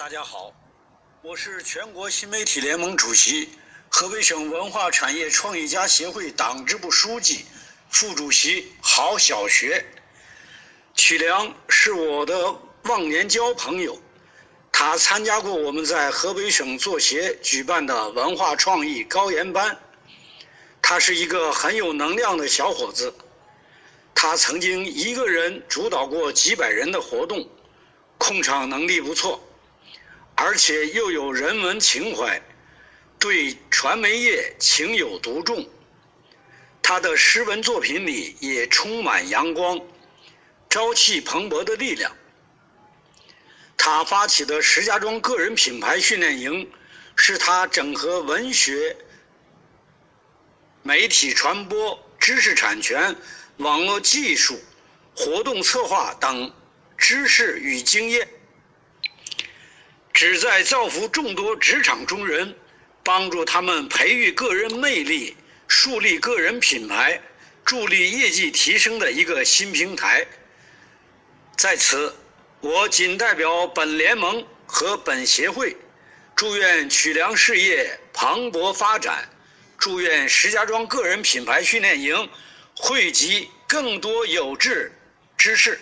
[0.00, 0.50] 大家好，
[1.20, 3.50] 我是全国新媒体联盟主席、
[3.90, 7.44] 河北省文化产业创意家协会党支部书记、
[7.90, 9.84] 副主席郝小学。
[10.94, 14.00] 曲良是我的忘年交朋友，
[14.72, 19.78] 他参加过我们在河北省作协举办的文化创意高研班。
[20.80, 23.12] 他是一个很有能量的小伙子，
[24.14, 27.46] 他曾经一个人主导过几百人的活动，
[28.16, 29.38] 控场能力不错，
[30.42, 32.40] 而且又有人文情怀，
[33.18, 35.68] 对传媒业情有独钟。
[36.80, 39.78] 他的诗文作品里也充满阳光、
[40.70, 42.10] 朝气蓬勃的力量。
[43.76, 46.72] 他发起的石家庄个人品牌训练营，
[47.16, 48.96] 是他整合文学。
[50.82, 53.14] 媒体传播、知识产权、
[53.58, 54.58] 网络技术、
[55.14, 56.50] 活动策划等
[56.96, 58.26] 知识与经验，
[60.20, 62.54] 旨在造福众多职场中人，
[63.02, 65.34] 帮助他们培育个人魅力、
[65.66, 67.18] 树立个人品牌、
[67.64, 70.26] 助力业绩提升的一个新平台。
[71.56, 72.14] 在此，
[72.60, 75.74] 我仅代表本联盟和本协会，
[76.36, 79.26] 祝愿曲梁事业蓬勃发展。
[79.78, 82.28] 祝愿石家庄个人品牌训练营
[82.74, 84.92] 汇集更多有志
[85.38, 85.80] 之士。